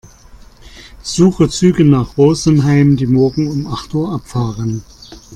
[1.03, 4.83] Suche Züge nach Rosenheim, die morgen um acht Uhr abfahren.